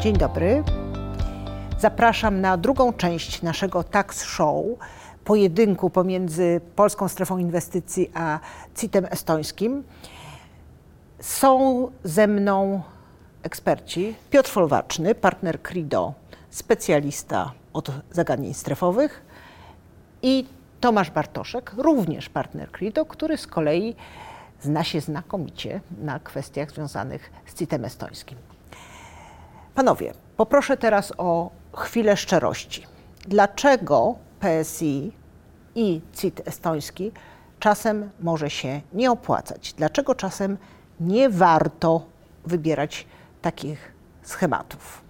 Dzień 0.00 0.16
dobry. 0.16 0.64
Zapraszam 1.78 2.40
na 2.40 2.56
drugą 2.56 2.92
część 2.92 3.42
naszego 3.42 3.84
tax 3.84 4.24
show, 4.24 4.64
pojedynku 5.24 5.90
pomiędzy 5.90 6.60
Polską 6.76 7.08
Strefą 7.08 7.38
Inwestycji 7.38 8.10
a 8.14 8.40
CIT-em 8.74 9.04
estońskim. 9.10 9.84
Są 11.20 11.88
ze 12.04 12.26
mną 12.26 12.82
eksperci. 13.42 14.14
Piotr 14.30 14.50
Folwaczny, 14.50 15.14
partner 15.14 15.62
Crido, 15.62 16.14
specjalista 16.50 17.52
od 17.72 17.90
zagadnień 18.10 18.54
strefowych 18.54 19.24
i 20.22 20.46
Tomasz 20.80 21.10
Bartoszek, 21.10 21.74
również 21.76 22.28
partner 22.28 22.70
Crido, 22.70 23.04
który 23.04 23.36
z 23.36 23.46
kolei 23.46 23.96
zna 24.60 24.84
się 24.84 25.00
znakomicie 25.00 25.80
na 26.00 26.18
kwestiach 26.18 26.70
związanych 26.70 27.30
z 27.46 27.54
CIT-em 27.54 27.84
estońskim. 27.84 28.47
Panowie, 29.78 30.12
poproszę 30.36 30.76
teraz 30.76 31.12
o 31.18 31.50
chwilę 31.76 32.16
szczerości. 32.16 32.86
Dlaczego 33.28 34.14
PSI 34.40 35.12
i 35.74 36.00
CIT 36.12 36.48
estoński 36.48 37.12
czasem 37.60 38.10
może 38.20 38.50
się 38.50 38.80
nie 38.92 39.10
opłacać? 39.10 39.72
Dlaczego 39.72 40.14
czasem 40.14 40.56
nie 41.00 41.30
warto 41.30 42.02
wybierać 42.46 43.06
takich 43.42 43.92
schematów? 44.22 45.02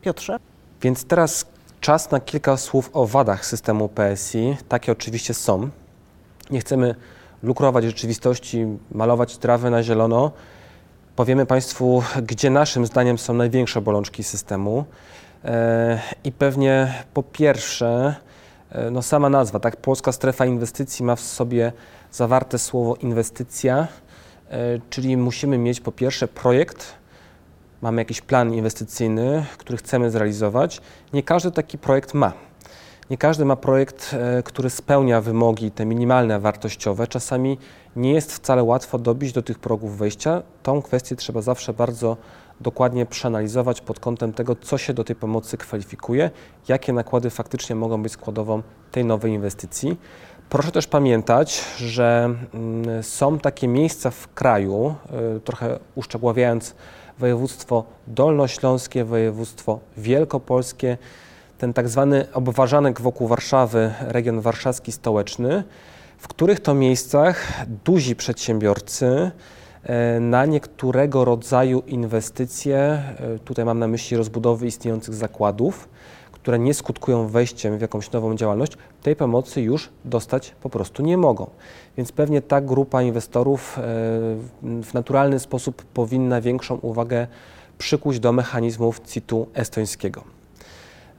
Piotrze? 0.00 0.36
Więc 0.82 1.04
teraz 1.04 1.46
czas 1.80 2.10
na 2.10 2.20
kilka 2.20 2.56
słów 2.56 2.90
o 2.92 3.06
wadach 3.06 3.46
systemu 3.46 3.88
PSI. 3.88 4.56
Takie 4.68 4.92
oczywiście 4.92 5.34
są. 5.34 5.70
Nie 6.50 6.60
chcemy 6.60 6.94
lukrować 7.42 7.84
rzeczywistości, 7.84 8.66
malować 8.92 9.38
trawy 9.38 9.70
na 9.70 9.82
zielono. 9.82 10.32
Powiemy 11.18 11.46
Państwu, 11.46 12.02
gdzie 12.22 12.50
naszym 12.50 12.86
zdaniem 12.86 13.18
są 13.18 13.34
największe 13.34 13.80
bolączki 13.80 14.24
systemu. 14.24 14.84
E, 15.44 16.00
I 16.24 16.32
pewnie 16.32 16.94
po 17.14 17.22
pierwsze, 17.22 18.14
e, 18.72 18.90
no 18.90 19.02
sama 19.02 19.28
nazwa, 19.28 19.60
tak, 19.60 19.76
Polska 19.76 20.12
Strefa 20.12 20.46
Inwestycji 20.46 21.04
ma 21.04 21.16
w 21.16 21.20
sobie 21.20 21.72
zawarte 22.12 22.58
słowo 22.58 22.96
inwestycja, 22.96 23.88
e, 24.50 24.56
czyli 24.90 25.16
musimy 25.16 25.58
mieć 25.58 25.80
po 25.80 25.92
pierwsze 25.92 26.28
projekt, 26.28 26.94
mamy 27.82 28.00
jakiś 28.00 28.20
plan 28.20 28.54
inwestycyjny, 28.54 29.44
który 29.58 29.78
chcemy 29.78 30.10
zrealizować. 30.10 30.80
Nie 31.12 31.22
każdy 31.22 31.50
taki 31.50 31.78
projekt 31.78 32.14
ma. 32.14 32.47
Nie 33.10 33.18
każdy 33.18 33.44
ma 33.44 33.56
projekt, 33.56 34.16
który 34.44 34.70
spełnia 34.70 35.20
wymogi 35.20 35.70
te 35.70 35.86
minimalne 35.86 36.40
wartościowe. 36.40 37.06
Czasami 37.06 37.58
nie 37.96 38.12
jest 38.12 38.32
wcale 38.32 38.62
łatwo 38.62 38.98
dobić 38.98 39.32
do 39.32 39.42
tych 39.42 39.58
progów 39.58 39.98
wejścia. 39.98 40.42
Tą 40.62 40.82
kwestię 40.82 41.16
trzeba 41.16 41.42
zawsze 41.42 41.72
bardzo 41.72 42.16
dokładnie 42.60 43.06
przeanalizować 43.06 43.80
pod 43.80 44.00
kątem 44.00 44.32
tego, 44.32 44.56
co 44.56 44.78
się 44.78 44.94
do 44.94 45.04
tej 45.04 45.16
pomocy 45.16 45.56
kwalifikuje, 45.56 46.30
jakie 46.68 46.92
nakłady 46.92 47.30
faktycznie 47.30 47.76
mogą 47.76 48.02
być 48.02 48.12
składową 48.12 48.62
tej 48.92 49.04
nowej 49.04 49.32
inwestycji. 49.32 49.96
Proszę 50.48 50.72
też 50.72 50.86
pamiętać, 50.86 51.64
że 51.76 52.34
mm, 52.54 53.02
są 53.02 53.38
takie 53.38 53.68
miejsca 53.68 54.10
w 54.10 54.34
kraju, 54.34 54.94
y, 55.36 55.40
trochę 55.40 55.78
uszczegóławiając 55.94 56.74
województwo 57.18 57.84
dolnośląskie, 58.06 59.04
województwo 59.04 59.80
wielkopolskie, 59.96 60.98
ten 61.58 61.72
tak 61.72 61.88
zwany 61.88 62.26
obważanek 62.32 63.00
wokół 63.00 63.28
Warszawy, 63.28 63.94
region 64.00 64.40
warszawski 64.40 64.92
stołeczny, 64.92 65.64
w 66.18 66.28
których 66.28 66.60
to 66.60 66.74
miejscach 66.74 67.64
duzi 67.84 68.16
przedsiębiorcy 68.16 69.30
e, 69.82 70.20
na 70.20 70.46
niektórego 70.46 71.24
rodzaju 71.24 71.82
inwestycje, 71.86 72.76
e, 72.76 73.38
tutaj 73.44 73.64
mam 73.64 73.78
na 73.78 73.88
myśli 73.88 74.16
rozbudowy 74.16 74.66
istniejących 74.66 75.14
zakładów, 75.14 75.88
które 76.32 76.58
nie 76.58 76.74
skutkują 76.74 77.28
wejściem 77.28 77.78
w 77.78 77.80
jakąś 77.80 78.12
nową 78.12 78.36
działalność, 78.36 78.72
tej 79.02 79.16
pomocy 79.16 79.60
już 79.62 79.90
dostać 80.04 80.54
po 80.62 80.70
prostu 80.70 81.02
nie 81.02 81.16
mogą. 81.16 81.50
Więc 81.96 82.12
pewnie 82.12 82.42
ta 82.42 82.60
grupa 82.60 83.02
inwestorów 83.02 83.78
e, 83.78 83.82
w 84.62 84.94
naturalny 84.94 85.38
sposób 85.38 85.84
powinna 85.84 86.40
większą 86.40 86.74
uwagę 86.74 87.26
przykuć 87.78 88.20
do 88.20 88.32
mechanizmów 88.32 89.00
CIT-u 89.00 89.46
estońskiego. 89.54 90.37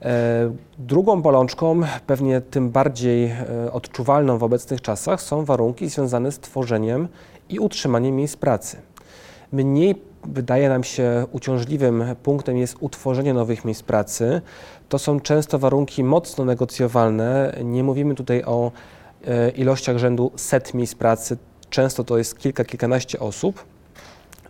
E, 0.02 0.52
drugą 0.78 1.22
bolączką, 1.22 1.80
pewnie 2.06 2.40
tym 2.40 2.70
bardziej 2.70 3.24
e, 3.24 3.72
odczuwalną 3.72 4.38
w 4.38 4.42
obecnych 4.42 4.80
czasach, 4.80 5.22
są 5.22 5.44
warunki 5.44 5.88
związane 5.88 6.32
z 6.32 6.38
tworzeniem 6.38 7.08
i 7.48 7.58
utrzymaniem 7.58 8.16
miejsc 8.16 8.36
pracy. 8.36 8.76
Mniej 9.52 10.02
wydaje 10.24 10.68
nam 10.68 10.84
się 10.84 11.26
uciążliwym 11.32 12.04
punktem 12.22 12.56
jest 12.56 12.76
utworzenie 12.80 13.34
nowych 13.34 13.64
miejsc 13.64 13.82
pracy. 13.82 14.42
To 14.88 14.98
są 14.98 15.20
często 15.20 15.58
warunki 15.58 16.04
mocno 16.04 16.44
negocjowalne. 16.44 17.56
Nie 17.64 17.84
mówimy 17.84 18.14
tutaj 18.14 18.44
o 18.44 18.72
e, 19.26 19.50
ilościach 19.50 19.98
rzędu 19.98 20.32
set 20.36 20.74
miejsc 20.74 20.94
pracy, 20.94 21.36
często 21.70 22.04
to 22.04 22.18
jest 22.18 22.38
kilka, 22.38 22.64
kilkanaście 22.64 23.20
osób. 23.20 23.64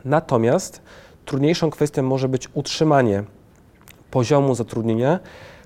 Natomiast 0.05 0.83
trudniejszą 1.25 1.71
kwestią 1.71 2.03
może 2.03 2.29
być 2.29 2.49
utrzymanie 2.55 3.25
poziomu 4.11 4.55
zatrudnienia, 4.55 5.19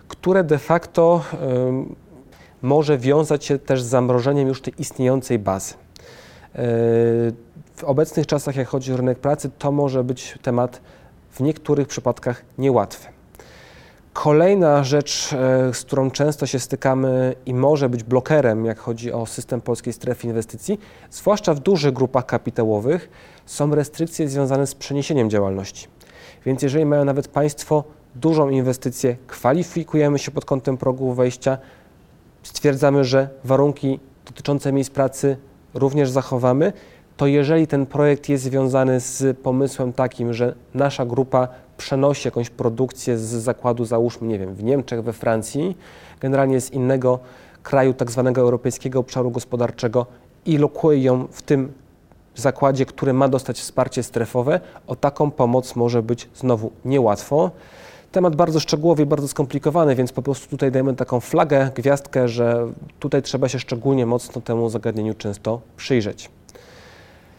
które 0.08 0.44
de 0.44 0.58
facto 0.58 1.22
może 2.64 2.98
wiązać 2.98 3.44
się 3.44 3.58
też 3.58 3.82
z 3.82 3.86
zamrożeniem 3.86 4.48
już 4.48 4.62
tej 4.62 4.74
istniejącej 4.78 5.38
bazy. 5.38 5.74
E, 5.74 6.58
w 7.76 7.84
obecnych 7.84 8.26
czasach, 8.26 8.56
jak 8.56 8.68
chodzi 8.68 8.92
o 8.92 8.96
rynek 8.96 9.18
pracy, 9.18 9.50
to 9.58 9.72
może 9.72 10.04
być 10.04 10.38
temat 10.42 10.80
w 11.30 11.40
niektórych 11.40 11.88
przypadkach 11.88 12.44
niełatwy. 12.58 13.08
Kolejna 14.12 14.84
rzecz, 14.84 15.32
e, 15.32 15.74
z 15.74 15.84
którą 15.84 16.10
często 16.10 16.46
się 16.46 16.58
stykamy 16.58 17.34
i 17.46 17.54
może 17.54 17.88
być 17.88 18.02
blokerem, 18.02 18.64
jak 18.64 18.78
chodzi 18.78 19.12
o 19.12 19.26
system 19.26 19.60
polskiej 19.60 19.92
strefy 19.92 20.26
inwestycji, 20.26 20.78
zwłaszcza 21.10 21.54
w 21.54 21.60
dużych 21.60 21.92
grupach 21.92 22.26
kapitałowych, 22.26 23.08
są 23.46 23.74
restrykcje 23.74 24.28
związane 24.28 24.66
z 24.66 24.74
przeniesieniem 24.74 25.30
działalności. 25.30 25.88
Więc 26.46 26.62
jeżeli 26.62 26.84
mają 26.84 27.04
nawet 27.04 27.28
Państwo 27.28 27.84
dużą 28.14 28.48
inwestycję, 28.48 29.16
kwalifikujemy 29.26 30.18
się 30.18 30.30
pod 30.30 30.44
kątem 30.44 30.76
progu 30.76 31.12
wejścia, 31.12 31.58
stwierdzamy, 32.42 33.04
że 33.04 33.28
warunki 33.44 34.00
dotyczące 34.26 34.72
miejsc 34.72 34.90
pracy 34.90 35.36
również 35.74 36.10
zachowamy, 36.10 36.72
to 37.16 37.26
jeżeli 37.26 37.66
ten 37.66 37.86
projekt 37.86 38.28
jest 38.28 38.44
związany 38.44 39.00
z 39.00 39.38
pomysłem 39.38 39.92
takim, 39.92 40.32
że 40.32 40.54
nasza 40.74 41.06
grupa 41.06 41.48
przenosi 41.76 42.28
jakąś 42.28 42.50
produkcję 42.50 43.18
z 43.18 43.22
zakładu, 43.22 43.84
załóżmy, 43.84 44.28
nie 44.28 44.38
wiem, 44.38 44.54
w 44.54 44.62
Niemczech, 44.62 45.02
we 45.02 45.12
Francji, 45.12 45.76
generalnie 46.20 46.60
z 46.60 46.70
innego 46.70 47.18
kraju, 47.62 47.94
tak 47.94 48.10
zwanego 48.10 48.40
Europejskiego 48.40 48.98
Obszaru 49.00 49.30
Gospodarczego 49.30 50.06
i 50.46 50.58
lokuje 50.58 51.02
ją 51.02 51.26
w 51.30 51.42
tym 51.42 51.72
zakładzie, 52.36 52.86
który 52.86 53.12
ma 53.12 53.28
dostać 53.28 53.60
wsparcie 53.60 54.02
strefowe, 54.02 54.60
o 54.86 54.96
taką 54.96 55.30
pomoc 55.30 55.76
może 55.76 56.02
być 56.02 56.28
znowu 56.34 56.70
niełatwo. 56.84 57.50
Temat 58.14 58.36
bardzo 58.36 58.60
szczegółowy 58.60 59.02
i 59.02 59.06
bardzo 59.06 59.28
skomplikowany, 59.28 59.94
więc 59.94 60.12
po 60.12 60.22
prostu 60.22 60.48
tutaj 60.48 60.72
dajemy 60.72 60.94
taką 60.94 61.20
flagę, 61.20 61.70
gwiazdkę, 61.74 62.28
że 62.28 62.72
tutaj 62.98 63.22
trzeba 63.22 63.48
się 63.48 63.58
szczególnie 63.58 64.06
mocno 64.06 64.40
temu 64.42 64.70
zagadnieniu 64.70 65.14
często 65.14 65.60
przyjrzeć. 65.76 66.30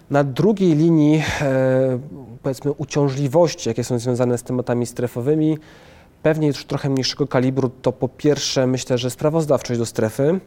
Na 0.09 0.23
drugiej 0.23 0.75
linii, 0.75 1.23
e, 1.41 1.99
powiedzmy, 2.43 2.71
uciążliwości, 2.71 3.69
jakie 3.69 3.83
są 3.83 3.99
związane 3.99 4.37
z 4.37 4.43
tematami 4.43 4.85
strefowymi, 4.85 5.57
pewnie 6.23 6.47
już 6.47 6.65
trochę 6.65 6.89
mniejszego 6.89 7.27
kalibru, 7.27 7.69
to 7.81 7.91
po 7.91 8.09
pierwsze 8.09 8.67
myślę, 8.67 8.97
że 8.97 9.09
sprawozdawczość 9.09 9.79
do 9.79 9.85
strefy. 9.85 10.39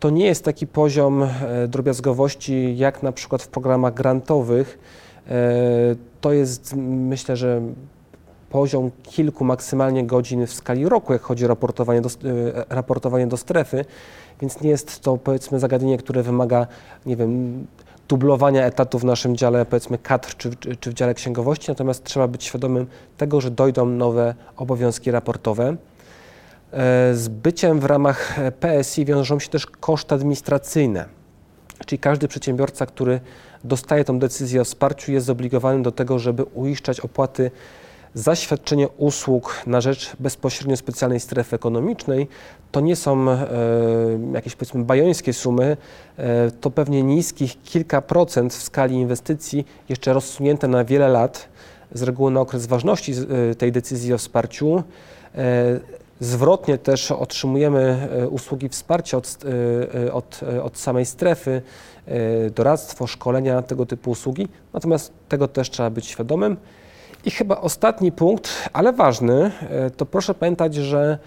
To 0.00 0.10
nie 0.10 0.26
jest 0.26 0.44
taki 0.44 0.66
poziom 0.66 1.22
e, 1.22 1.28
drobiazgowości 1.68 2.76
jak 2.76 3.02
na 3.02 3.12
przykład 3.12 3.42
w 3.42 3.48
programach 3.48 3.94
grantowych. 3.94 4.78
E, 5.28 5.32
to 6.20 6.32
jest 6.32 6.74
myślę, 6.76 7.36
że 7.36 7.62
poziom 8.52 8.90
kilku 9.02 9.44
maksymalnie 9.44 10.06
godzin 10.06 10.46
w 10.46 10.52
skali 10.52 10.88
roku, 10.88 11.12
jak 11.12 11.22
chodzi 11.22 11.44
o 11.44 11.48
raportowanie 11.48 12.00
do, 12.00 12.08
e, 12.08 12.64
raportowanie 12.68 13.26
do 13.26 13.36
strefy, 13.36 13.84
więc 14.40 14.60
nie 14.60 14.70
jest 14.70 15.00
to 15.00 15.16
powiedzmy 15.16 15.60
zagadnienie, 15.60 15.98
które 15.98 16.22
wymaga, 16.22 16.66
nie 17.06 17.16
wiem, 17.16 17.66
dublowania 18.08 18.64
etatów 18.64 19.02
w 19.02 19.04
naszym 19.04 19.36
dziale, 19.36 19.66
powiedzmy 19.66 19.98
kadr 19.98 20.36
czy, 20.36 20.56
czy, 20.56 20.76
czy 20.76 20.90
w 20.90 20.94
dziale 20.94 21.14
księgowości, 21.14 21.70
natomiast 21.70 22.04
trzeba 22.04 22.28
być 22.28 22.44
świadomym 22.44 22.86
tego, 23.16 23.40
że 23.40 23.50
dojdą 23.50 23.86
nowe 23.86 24.34
obowiązki 24.56 25.10
raportowe. 25.10 25.68
E, 25.68 25.76
z 27.14 27.28
byciem 27.28 27.80
w 27.80 27.84
ramach 27.84 28.36
PSI 28.60 29.04
wiążą 29.04 29.38
się 29.38 29.48
też 29.48 29.66
koszty 29.66 30.14
administracyjne, 30.14 31.04
czyli 31.86 31.98
każdy 31.98 32.28
przedsiębiorca, 32.28 32.86
który 32.86 33.20
dostaje 33.64 34.04
tą 34.04 34.18
decyzję 34.18 34.60
o 34.60 34.64
wsparciu, 34.64 35.12
jest 35.12 35.26
zobligowany 35.26 35.82
do 35.82 35.92
tego, 35.92 36.18
żeby 36.18 36.44
uiszczać 36.44 37.00
opłaty 37.00 37.50
za 38.14 38.36
świadczenie 38.36 38.88
usług 38.88 39.62
na 39.66 39.80
rzecz 39.80 40.16
bezpośrednio 40.20 40.76
specjalnej 40.76 41.20
strefy 41.20 41.56
ekonomicznej 41.56 42.28
to 42.72 42.80
nie 42.80 42.96
są 42.96 43.30
e, 43.30 43.48
jakieś 44.34 44.56
powiedzmy 44.56 44.84
bajońskie 44.84 45.32
sumy, 45.32 45.76
e, 46.16 46.50
to 46.50 46.70
pewnie 46.70 47.02
niskich 47.02 47.62
kilka 47.62 48.02
procent 48.02 48.54
w 48.54 48.62
skali 48.62 48.94
inwestycji, 48.94 49.66
jeszcze 49.88 50.12
rozsunięte 50.12 50.68
na 50.68 50.84
wiele 50.84 51.08
lat, 51.08 51.48
z 51.94 52.02
reguły 52.02 52.30
na 52.30 52.40
okres 52.40 52.66
ważności 52.66 53.12
y, 53.50 53.54
tej 53.54 53.72
decyzji 53.72 54.14
o 54.14 54.18
wsparciu. 54.18 54.82
E, 55.34 55.80
zwrotnie 56.20 56.78
też 56.78 57.10
otrzymujemy 57.10 58.08
e, 58.12 58.28
usługi 58.28 58.68
wsparcia 58.68 59.16
od, 59.16 59.38
e, 60.04 60.12
od, 60.12 60.40
od 60.62 60.78
samej 60.78 61.06
strefy, 61.06 61.62
doradztwo, 62.54 63.06
szkolenia, 63.06 63.62
tego 63.62 63.86
typu 63.86 64.10
usługi, 64.10 64.48
natomiast 64.72 65.12
tego 65.28 65.48
też 65.48 65.70
trzeba 65.70 65.90
być 65.90 66.06
świadomym. 66.06 66.56
I 67.24 67.30
chyba 67.30 67.60
ostatni 67.60 68.12
punkt, 68.12 68.68
ale 68.72 68.92
ważny, 68.92 69.52
to 69.96 70.06
proszę 70.06 70.34
pamiętać, 70.34 70.74
że 70.74 71.18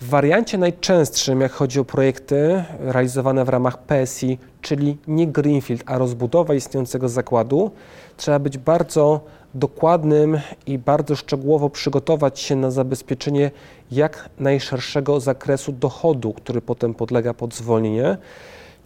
w 0.00 0.08
wariancie 0.08 0.58
najczęstszym, 0.58 1.40
jak 1.40 1.52
chodzi 1.52 1.80
o 1.80 1.84
projekty 1.84 2.64
realizowane 2.80 3.44
w 3.44 3.48
ramach 3.48 3.78
PSI, 3.78 4.38
czyli 4.60 4.98
nie 5.06 5.26
Greenfield, 5.26 5.82
a 5.86 5.98
rozbudowa 5.98 6.54
istniejącego 6.54 7.08
zakładu, 7.08 7.70
trzeba 8.16 8.38
być 8.38 8.58
bardzo 8.58 9.20
dokładnym 9.54 10.40
i 10.66 10.78
bardzo 10.78 11.16
szczegółowo 11.16 11.70
przygotować 11.70 12.40
się 12.40 12.56
na 12.56 12.70
zabezpieczenie 12.70 13.50
jak 13.90 14.28
najszerszego 14.38 15.20
zakresu 15.20 15.72
dochodu, 15.72 16.32
który 16.32 16.60
potem 16.60 16.94
podlega 16.94 17.34
pod 17.34 17.54
zwolnienie. 17.54 18.16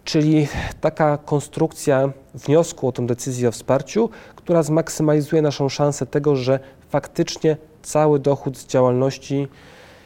Czyli 0.03 0.47
taka 0.81 1.17
konstrukcja 1.17 2.11
wniosku 2.33 2.87
o 2.87 2.91
tę 2.91 3.05
decyzję 3.05 3.49
o 3.49 3.51
wsparciu, 3.51 4.09
która 4.47 4.63
zmaksymalizuje 4.63 5.41
naszą 5.41 5.69
szansę 5.69 6.05
tego, 6.05 6.35
że 6.35 6.59
faktycznie 6.89 7.57
cały 7.81 8.19
dochód 8.19 8.57
z 8.57 8.67
działalności 8.67 9.47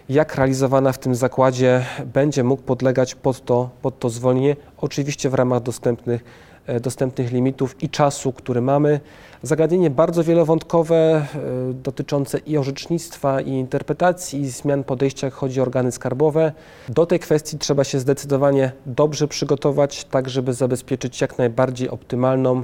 jak 0.09 0.35
realizowana 0.35 0.91
w 0.91 0.97
tym 0.97 1.15
zakładzie 1.15 1.85
będzie 2.13 2.43
mógł 2.43 2.63
podlegać 2.63 3.15
pod 3.15 3.45
to, 3.45 3.69
pod 3.81 3.99
to 3.99 4.09
zwolnienie, 4.09 4.55
oczywiście 4.77 5.29
w 5.29 5.33
ramach 5.33 5.61
dostępnych, 5.61 6.23
e, 6.65 6.79
dostępnych 6.79 7.31
limitów 7.31 7.83
i 7.83 7.89
czasu, 7.89 8.33
który 8.33 8.61
mamy. 8.61 8.99
Zagadnienie 9.43 9.89
bardzo 9.89 10.23
wielowątkowe, 10.23 10.95
e, 10.95 11.25
dotyczące 11.73 12.37
i 12.37 12.57
orzecznictwa, 12.57 13.41
i 13.41 13.49
interpretacji, 13.49 14.41
i 14.41 14.49
zmian 14.49 14.83
podejścia, 14.83 15.27
jak 15.27 15.33
chodzi 15.33 15.59
o 15.59 15.63
organy 15.63 15.91
skarbowe. 15.91 16.51
Do 16.89 17.05
tej 17.05 17.19
kwestii 17.19 17.57
trzeba 17.57 17.83
się 17.83 17.99
zdecydowanie 17.99 18.71
dobrze 18.85 19.27
przygotować, 19.27 20.05
tak 20.05 20.29
żeby 20.29 20.53
zabezpieczyć 20.53 21.21
jak 21.21 21.37
najbardziej 21.37 21.89
optymalną 21.89 22.63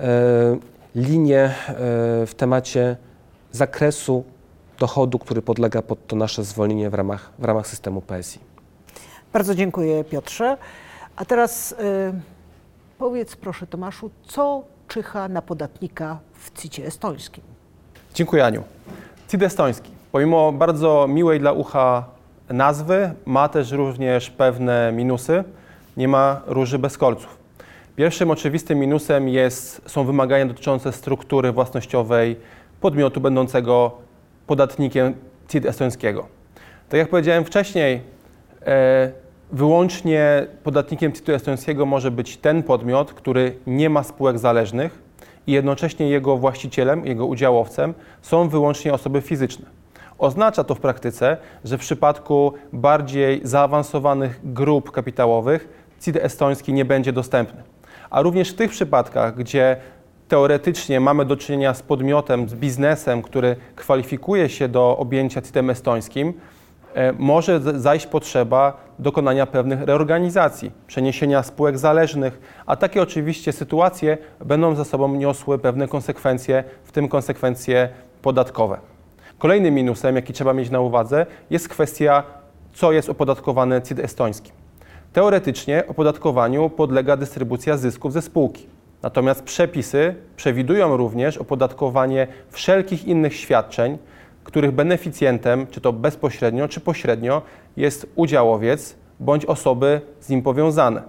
e, 0.00 0.71
linię 0.94 1.54
w 2.26 2.32
temacie 2.36 2.96
zakresu 3.52 4.24
dochodu, 4.78 5.18
który 5.18 5.42
podlega 5.42 5.82
pod 5.82 6.06
to 6.06 6.16
nasze 6.16 6.44
zwolnienie 6.44 6.90
w 6.90 6.94
ramach, 6.94 7.30
w 7.38 7.44
ramach 7.44 7.66
systemu 7.66 8.02
PSI. 8.02 8.38
Bardzo 9.32 9.54
dziękuję 9.54 10.04
Piotrze. 10.04 10.56
A 11.16 11.24
teraz 11.24 11.72
y, 11.72 11.76
powiedz 12.98 13.36
proszę 13.36 13.66
Tomaszu, 13.66 14.10
co 14.26 14.62
czyha 14.88 15.28
na 15.28 15.42
podatnika 15.42 16.18
w 16.34 16.60
CIT-ie 16.60 16.86
estońskim? 16.86 17.44
Dziękuję 18.14 18.44
Aniu. 18.44 18.62
CIT 19.28 19.42
estoński, 19.42 19.90
pomimo 20.12 20.52
bardzo 20.52 21.06
miłej 21.08 21.40
dla 21.40 21.52
ucha 21.52 22.04
nazwy, 22.48 23.14
ma 23.26 23.48
też 23.48 23.72
również 23.72 24.30
pewne 24.30 24.92
minusy. 24.92 25.44
Nie 25.96 26.08
ma 26.08 26.40
róży 26.46 26.78
bez 26.78 26.98
kolców. 26.98 27.41
Pierwszym 27.96 28.30
oczywistym 28.30 28.78
minusem 28.78 29.28
jest, 29.28 29.82
są 29.86 30.04
wymagania 30.04 30.46
dotyczące 30.46 30.92
struktury 30.92 31.52
własnościowej 31.52 32.36
podmiotu 32.80 33.20
będącego 33.20 33.92
podatnikiem 34.46 35.14
CIT 35.48 35.66
estońskiego. 35.66 36.26
Tak 36.88 36.98
jak 36.98 37.08
powiedziałem 37.08 37.44
wcześniej, 37.44 38.00
e, 38.66 39.12
wyłącznie 39.52 40.46
podatnikiem 40.62 41.12
CIT 41.12 41.28
estońskiego 41.28 41.86
może 41.86 42.10
być 42.10 42.36
ten 42.36 42.62
podmiot, 42.62 43.12
który 43.12 43.56
nie 43.66 43.90
ma 43.90 44.02
spółek 44.02 44.38
zależnych 44.38 45.02
i 45.46 45.52
jednocześnie 45.52 46.08
jego 46.08 46.36
właścicielem, 46.36 47.06
jego 47.06 47.26
udziałowcem 47.26 47.94
są 48.22 48.48
wyłącznie 48.48 48.94
osoby 48.94 49.20
fizyczne. 49.20 49.66
Oznacza 50.18 50.64
to 50.64 50.74
w 50.74 50.80
praktyce, 50.80 51.36
że 51.64 51.78
w 51.78 51.80
przypadku 51.80 52.52
bardziej 52.72 53.40
zaawansowanych 53.44 54.40
grup 54.44 54.90
kapitałowych 54.90 55.68
CIT 56.00 56.16
estoński 56.16 56.72
nie 56.72 56.84
będzie 56.84 57.12
dostępny. 57.12 57.71
A 58.12 58.22
również 58.22 58.50
w 58.50 58.54
tych 58.54 58.70
przypadkach, 58.70 59.34
gdzie 59.36 59.76
teoretycznie 60.28 61.00
mamy 61.00 61.24
do 61.24 61.36
czynienia 61.36 61.74
z 61.74 61.82
podmiotem, 61.82 62.48
z 62.48 62.54
biznesem, 62.54 63.22
który 63.22 63.56
kwalifikuje 63.76 64.48
się 64.48 64.68
do 64.68 64.96
objęcia 64.98 65.42
CIT-em 65.42 65.70
estońskim, 65.70 66.32
e, 66.94 67.12
może 67.12 67.80
zajść 67.80 68.06
potrzeba 68.06 68.76
dokonania 68.98 69.46
pewnych 69.46 69.82
reorganizacji, 69.82 70.70
przeniesienia 70.86 71.42
spółek 71.42 71.78
zależnych, 71.78 72.62
a 72.66 72.76
takie 72.76 73.02
oczywiście 73.02 73.52
sytuacje 73.52 74.18
będą 74.44 74.74
za 74.74 74.84
sobą 74.84 75.14
niosły 75.14 75.58
pewne 75.58 75.88
konsekwencje, 75.88 76.64
w 76.84 76.92
tym 76.92 77.08
konsekwencje 77.08 77.88
podatkowe. 78.22 78.78
Kolejnym 79.38 79.74
minusem, 79.74 80.16
jaki 80.16 80.32
trzeba 80.32 80.52
mieć 80.52 80.70
na 80.70 80.80
uwadze, 80.80 81.26
jest 81.50 81.68
kwestia, 81.68 82.22
co 82.72 82.92
jest 82.92 83.10
opodatkowane 83.10 83.82
CIT 83.82 83.98
estońskim. 83.98 84.62
Teoretycznie 85.12 85.84
opodatkowaniu 85.88 86.70
podlega 86.70 87.16
dystrybucja 87.16 87.76
zysków 87.76 88.12
ze 88.12 88.22
spółki. 88.22 88.66
Natomiast 89.02 89.42
przepisy 89.42 90.14
przewidują 90.36 90.96
również 90.96 91.38
opodatkowanie 91.38 92.26
wszelkich 92.50 93.04
innych 93.06 93.36
świadczeń, 93.36 93.98
których 94.44 94.70
beneficjentem, 94.70 95.66
czy 95.66 95.80
to 95.80 95.92
bezpośrednio, 95.92 96.68
czy 96.68 96.80
pośrednio, 96.80 97.42
jest 97.76 98.06
udziałowiec 98.14 98.96
bądź 99.20 99.44
osoby 99.44 100.00
z 100.20 100.28
nim 100.28 100.42
powiązane. 100.42 101.02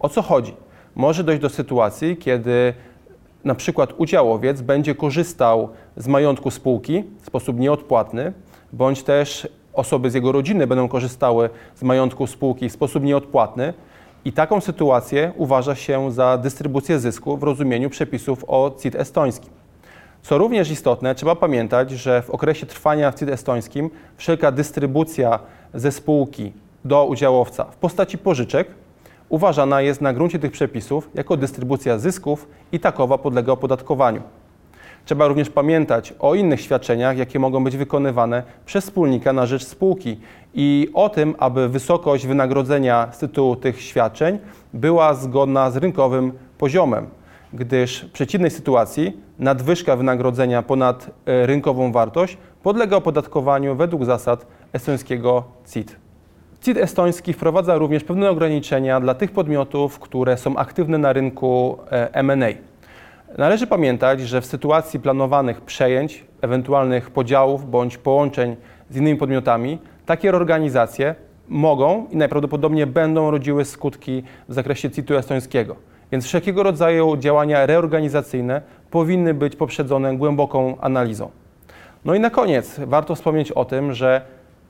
O 0.00 0.08
co 0.08 0.22
chodzi? 0.22 0.54
Może 0.94 1.24
dojść 1.24 1.42
do 1.42 1.48
sytuacji, 1.48 2.16
kiedy 2.16 2.74
na 3.44 3.54
przykład 3.54 3.94
udziałowiec 3.96 4.60
będzie 4.60 4.94
korzystał 4.94 5.68
z 5.96 6.08
majątku 6.08 6.50
spółki 6.50 7.04
w 7.20 7.26
sposób 7.26 7.58
nieodpłatny, 7.58 8.32
bądź 8.72 9.02
też 9.02 9.48
osoby 9.76 10.10
z 10.10 10.14
jego 10.14 10.32
rodziny 10.32 10.66
będą 10.66 10.88
korzystały 10.88 11.50
z 11.74 11.82
majątku 11.82 12.26
spółki 12.26 12.68
w 12.68 12.72
sposób 12.72 13.04
nieodpłatny, 13.04 13.74
i 14.26 14.32
taką 14.32 14.60
sytuację 14.60 15.32
uważa 15.36 15.74
się 15.74 16.12
za 16.12 16.38
dystrybucję 16.38 16.98
zysku 16.98 17.36
w 17.36 17.42
rozumieniu 17.42 17.90
przepisów 17.90 18.44
o 18.48 18.70
CIT 18.82 18.94
estońskim. 18.94 19.50
Co 20.22 20.38
również 20.38 20.70
istotne, 20.70 21.14
trzeba 21.14 21.34
pamiętać, 21.34 21.90
że 21.90 22.22
w 22.22 22.30
okresie 22.30 22.66
trwania 22.66 23.10
w 23.10 23.14
CIT 23.14 23.28
estońskim 23.28 23.90
wszelka 24.16 24.52
dystrybucja 24.52 25.38
ze 25.74 25.92
spółki 25.92 26.52
do 26.84 27.04
udziałowca 27.04 27.64
w 27.64 27.76
postaci 27.76 28.18
pożyczek 28.18 28.68
uważana 29.28 29.80
jest 29.80 30.00
na 30.00 30.12
gruncie 30.12 30.38
tych 30.38 30.52
przepisów 30.52 31.10
jako 31.14 31.36
dystrybucja 31.36 31.98
zysków 31.98 32.48
i 32.72 32.80
takowa 32.80 33.18
podlega 33.18 33.52
opodatkowaniu. 33.52 34.22
Trzeba 35.06 35.28
również 35.28 35.50
pamiętać 35.50 36.14
o 36.18 36.34
innych 36.34 36.60
świadczeniach, 36.60 37.18
jakie 37.18 37.38
mogą 37.38 37.64
być 37.64 37.76
wykonywane 37.76 38.42
przez 38.64 38.84
wspólnika 38.84 39.32
na 39.32 39.46
rzecz 39.46 39.64
spółki 39.64 40.20
i 40.54 40.88
o 40.94 41.08
tym, 41.08 41.34
aby 41.38 41.68
wysokość 41.68 42.26
wynagrodzenia 42.26 43.08
z 43.12 43.18
tytułu 43.18 43.56
tych 43.56 43.82
świadczeń 43.82 44.38
była 44.74 45.14
zgodna 45.14 45.70
z 45.70 45.76
rynkowym 45.76 46.32
poziomem, 46.58 47.06
gdyż 47.52 48.00
w 48.00 48.12
przeciwnej 48.12 48.50
sytuacji 48.50 49.20
nadwyżka 49.38 49.96
wynagrodzenia 49.96 50.62
ponad 50.62 51.10
e, 51.26 51.46
rynkową 51.46 51.92
wartość 51.92 52.36
podlega 52.62 52.96
opodatkowaniu 52.96 53.76
według 53.76 54.04
zasad 54.04 54.46
estońskiego 54.72 55.44
CIT. 55.72 55.96
CIT 56.62 56.76
estoński 56.76 57.32
wprowadza 57.32 57.78
również 57.78 58.04
pewne 58.04 58.30
ograniczenia 58.30 59.00
dla 59.00 59.14
tych 59.14 59.30
podmiotów, 59.30 59.98
które 59.98 60.36
są 60.36 60.56
aktywne 60.56 60.98
na 60.98 61.12
rynku 61.12 61.78
e, 61.90 62.14
M&A. 62.14 62.75
Należy 63.38 63.66
pamiętać, 63.66 64.20
że 64.20 64.40
w 64.40 64.46
sytuacji 64.46 65.00
planowanych 65.00 65.60
przejęć, 65.60 66.24
ewentualnych 66.42 67.10
podziałów 67.10 67.70
bądź 67.70 67.98
połączeń 67.98 68.56
z 68.90 68.96
innymi 68.96 69.18
podmiotami, 69.18 69.78
takie 70.06 70.30
reorganizacje 70.30 71.14
mogą 71.48 72.06
i 72.10 72.16
najprawdopodobniej 72.16 72.86
będą 72.86 73.30
rodziły 73.30 73.64
skutki 73.64 74.22
w 74.48 74.54
zakresie 74.54 74.90
CIT-u 74.90 75.14
estońskiego. 75.14 75.76
Więc 76.12 76.24
wszelkiego 76.24 76.62
rodzaju 76.62 77.16
działania 77.16 77.66
reorganizacyjne 77.66 78.62
powinny 78.90 79.34
być 79.34 79.56
poprzedzone 79.56 80.16
głęboką 80.16 80.80
analizą. 80.80 81.30
No 82.04 82.14
i 82.14 82.20
na 82.20 82.30
koniec 82.30 82.80
warto 82.86 83.14
wspomnieć 83.14 83.52
o 83.52 83.64
tym, 83.64 83.92
że 83.92 84.20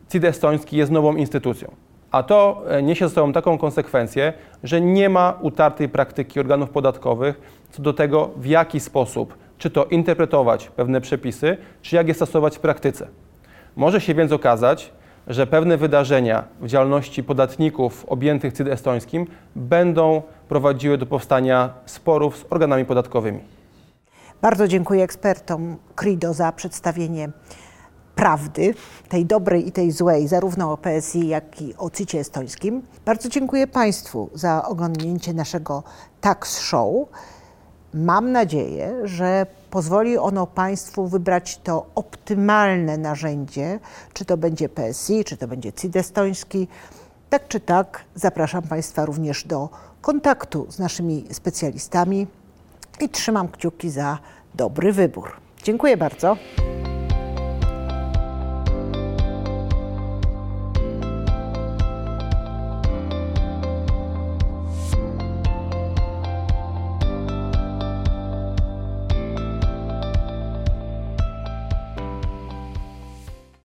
CIT 0.08 0.24
estoński 0.24 0.76
jest 0.76 0.92
nową 0.92 1.16
instytucją. 1.16 1.70
A 2.10 2.22
to 2.22 2.62
e, 2.68 2.82
niesie 2.82 3.08
ze 3.08 3.14
sobą 3.14 3.32
taką 3.32 3.58
konsekwencję, 3.58 4.32
że 4.64 4.80
nie 4.80 5.08
ma 5.08 5.38
utartej 5.40 5.88
praktyki 5.88 6.40
organów 6.40 6.70
podatkowych 6.70 7.40
co 7.70 7.82
do 7.82 7.92
tego, 7.92 8.30
w 8.36 8.46
jaki 8.46 8.80
sposób, 8.80 9.34
czy 9.58 9.70
to 9.70 9.84
interpretować 9.84 10.68
pewne 10.68 11.00
przepisy, 11.00 11.56
czy 11.82 11.96
jak 11.96 12.08
je 12.08 12.14
stosować 12.14 12.56
w 12.56 12.60
praktyce. 12.60 13.08
Może 13.76 14.00
się 14.00 14.14
więc 14.14 14.32
okazać, 14.32 14.92
że 15.26 15.46
pewne 15.46 15.76
wydarzenia 15.76 16.44
w 16.60 16.66
działalności 16.66 17.24
podatników 17.24 18.04
objętych 18.08 18.52
CIT 18.52 18.68
estońskim 18.68 19.26
będą 19.56 20.22
prowadziły 20.48 20.98
do 20.98 21.06
powstania 21.06 21.70
sporów 21.86 22.36
z 22.36 22.44
organami 22.50 22.84
podatkowymi. 22.84 23.40
Bardzo 24.42 24.68
dziękuję 24.68 25.04
ekspertom 25.04 25.76
CRIDO 25.94 26.34
za 26.34 26.52
przedstawienie 26.52 27.30
prawdy, 28.16 28.74
tej 29.08 29.26
dobrej 29.26 29.68
i 29.68 29.72
tej 29.72 29.92
złej, 29.92 30.28
zarówno 30.28 30.72
o 30.72 30.76
PSI, 30.76 31.28
jak 31.28 31.62
i 31.62 31.74
o 31.76 31.90
CIT 31.90 32.14
estońskim. 32.14 32.82
Bardzo 33.04 33.28
dziękuję 33.28 33.66
Państwu 33.66 34.30
za 34.34 34.64
oglądnięcie 34.64 35.34
naszego 35.34 35.82
Tax 36.20 36.58
Show. 36.58 37.08
Mam 37.94 38.32
nadzieję, 38.32 38.94
że 39.04 39.46
pozwoli 39.70 40.18
ono 40.18 40.46
Państwu 40.46 41.06
wybrać 41.06 41.58
to 41.58 41.86
optymalne 41.94 42.98
narzędzie, 42.98 43.78
czy 44.12 44.24
to 44.24 44.36
będzie 44.36 44.68
PSI, 44.68 45.24
czy 45.24 45.36
to 45.36 45.48
będzie 45.48 45.72
CID 45.72 45.96
estoński. 45.96 46.68
Tak 47.30 47.48
czy 47.48 47.60
tak, 47.60 48.04
zapraszam 48.14 48.62
Państwa 48.62 49.04
również 49.04 49.44
do 49.44 49.68
kontaktu 50.00 50.66
z 50.70 50.78
naszymi 50.78 51.24
specjalistami 51.32 52.26
i 53.00 53.08
trzymam 53.08 53.48
kciuki 53.48 53.90
za 53.90 54.18
dobry 54.54 54.92
wybór. 54.92 55.32
Dziękuję 55.62 55.96
bardzo. 55.96 56.36